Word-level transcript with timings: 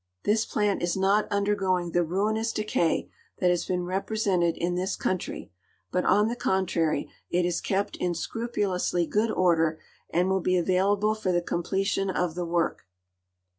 This 0.23 0.47
plant 0.47 0.81
is 0.81 0.97
not 0.97 1.27
undergoing 1.29 1.91
the 1.91 2.03
ruinous 2.03 2.51
decay 2.51 3.11
that 3.37 3.51
has 3.51 3.65
been 3.65 3.83
represented 3.83 4.57
in 4.57 4.73
this 4.73 4.95
country, 4.95 5.51
but, 5.91 6.05
on 6.05 6.27
the 6.27 6.35
contrary, 6.35 7.07
it 7.29 7.45
is 7.45 7.61
kept 7.61 7.97
in 7.97 8.15
scrupulously 8.15 9.05
good 9.05 9.29
order 9.29 9.79
and 10.09 10.27
will 10.27 10.41
be 10.41 10.57
available 10.57 11.13
for 11.13 11.31
the 11.31 11.39
completion 11.39 12.09
of 12.09 12.33
the 12.33 12.45
work. 12.45 12.87